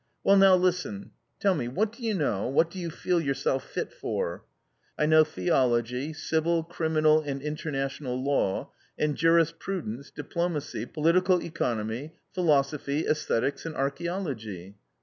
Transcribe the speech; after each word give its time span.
Well, 0.23 0.35
now 0.35 0.55
listen. 0.55 1.11
Tell 1.39 1.53
me, 1.53 1.67
what 1.67 1.91
do 1.91 2.01
you 2.01 2.15
know, 2.15 2.47
what 2.47 2.71
do 2.71 2.79
you 2.79 2.89
feel 2.89 3.21
yourself 3.21 3.63
fit 3.69 3.93
for?"" 3.93 4.43
I 4.97 5.05
know 5.05 5.23
theology, 5.23 6.11
civil, 6.11 6.63
criminal, 6.63 7.21
and 7.21 7.39
international 7.39 8.19
law, 8.19 8.71
and 8.97 9.15
jurisprudence, 9.15 10.09
diplomacy, 10.09 10.87
political 10.87 11.43
economy, 11.43 12.13
philosophy, 12.33 13.05
aesthetics 13.05 13.63
and 13.63 13.75
archaeology." 13.75 14.75